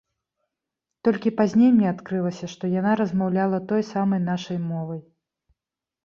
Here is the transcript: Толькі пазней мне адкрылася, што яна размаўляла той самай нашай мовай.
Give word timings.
Толькі 1.07 1.31
пазней 1.41 1.69
мне 1.75 1.87
адкрылася, 1.95 2.45
што 2.53 2.63
яна 2.79 2.93
размаўляла 3.01 3.59
той 3.73 3.81
самай 3.91 4.23
нашай 4.31 4.57
мовай. 4.71 4.99